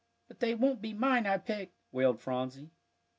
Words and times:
"But 0.27 0.39
they 0.39 0.55
won't 0.55 0.81
be 0.81 0.95
mine 0.95 1.27
I 1.27 1.37
picked," 1.37 1.77
wailed 1.91 2.19
Phronsie. 2.19 2.71